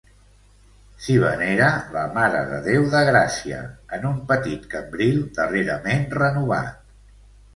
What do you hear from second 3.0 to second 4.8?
Gràcia, en un petit